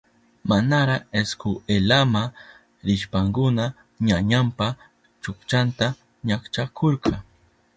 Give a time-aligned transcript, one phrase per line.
[0.49, 2.23] Manara iskwelama
[2.85, 3.65] rishpankuna
[4.07, 4.65] ñañanpa
[5.21, 5.85] chukchanta
[6.27, 7.13] ñakchahurka.